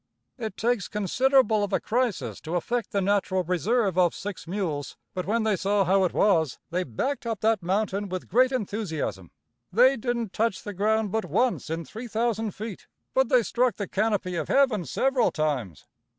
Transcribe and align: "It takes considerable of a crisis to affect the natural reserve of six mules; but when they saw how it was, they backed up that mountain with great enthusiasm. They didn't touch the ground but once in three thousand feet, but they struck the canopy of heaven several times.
"It 0.39 0.57
takes 0.57 0.87
considerable 0.87 1.63
of 1.63 1.71
a 1.71 1.79
crisis 1.79 2.41
to 2.41 2.55
affect 2.55 2.89
the 2.91 3.01
natural 3.03 3.43
reserve 3.43 3.99
of 3.99 4.15
six 4.15 4.47
mules; 4.47 4.97
but 5.13 5.27
when 5.27 5.43
they 5.43 5.55
saw 5.55 5.83
how 5.83 6.05
it 6.05 6.11
was, 6.15 6.57
they 6.71 6.83
backed 6.83 7.27
up 7.27 7.41
that 7.41 7.61
mountain 7.61 8.09
with 8.09 8.27
great 8.27 8.51
enthusiasm. 8.51 9.29
They 9.71 9.97
didn't 9.97 10.33
touch 10.33 10.63
the 10.63 10.73
ground 10.73 11.11
but 11.11 11.25
once 11.25 11.69
in 11.69 11.85
three 11.85 12.07
thousand 12.07 12.55
feet, 12.55 12.87
but 13.13 13.29
they 13.29 13.43
struck 13.43 13.75
the 13.75 13.87
canopy 13.87 14.35
of 14.37 14.47
heaven 14.47 14.85
several 14.85 15.29
times. 15.29 15.85